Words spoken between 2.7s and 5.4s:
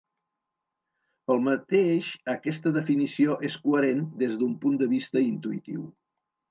definició és coherent des d'un punt de vista